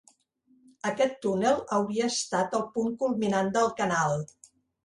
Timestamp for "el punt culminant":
2.61-3.55